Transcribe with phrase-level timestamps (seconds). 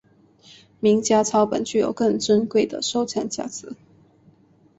[0.79, 3.75] 名家抄本具有更珍贵的收藏价值。